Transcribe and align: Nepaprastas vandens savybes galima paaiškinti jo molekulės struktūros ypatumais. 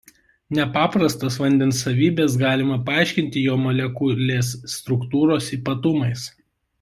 Nepaprastas 0.59 1.35
vandens 1.41 1.81
savybes 1.85 2.37
galima 2.43 2.77
paaiškinti 2.87 3.43
jo 3.49 3.57
molekulės 3.65 4.49
struktūros 4.77 5.51
ypatumais. 5.59 6.25